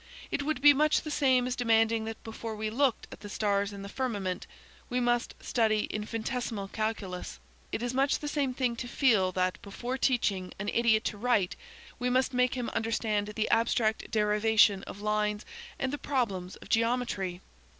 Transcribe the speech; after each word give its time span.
It 0.31 0.41
would 0.41 0.63
be 0.63 0.73
much 0.73 1.01
the 1.03 1.11
same 1.11 1.45
as 1.45 1.55
demanding 1.55 2.05
that 2.05 2.23
before 2.23 2.55
we 2.55 2.71
looked 2.71 3.05
at 3.11 3.19
the 3.19 3.29
stars 3.29 3.71
in 3.71 3.83
the 3.83 3.87
firmament, 3.87 4.47
we 4.89 4.99
must 4.99 5.35
study 5.39 5.81
infinitesimal 5.91 6.69
calculus; 6.69 7.39
it 7.71 7.83
is 7.83 7.93
much 7.93 8.17
the 8.17 8.27
same 8.27 8.51
thing 8.51 8.75
to 8.77 8.87
feel 8.87 9.31
that 9.33 9.61
before 9.61 9.99
teaching 9.99 10.53
an 10.57 10.69
idiot 10.69 11.03
to 11.03 11.19
write, 11.19 11.55
we 11.99 12.09
must 12.09 12.33
make 12.33 12.55
him 12.55 12.69
understand 12.71 13.27
the 13.27 13.47
abstract 13.51 14.09
derivation 14.09 14.81
of 14.85 15.01
lines 15.01 15.45
and 15.77 15.93
the 15.93 15.99
problems 15.99 16.55
of 16.55 16.69
geometry! 16.69 17.39